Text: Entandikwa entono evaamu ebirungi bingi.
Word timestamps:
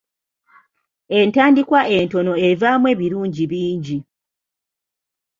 Entandikwa 1.19 1.81
entono 1.97 2.33
evaamu 2.49 2.85
ebirungi 2.93 3.43
bingi. 3.51 3.97